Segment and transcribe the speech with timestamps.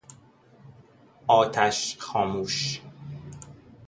[1.27, 2.81] آتش خاموش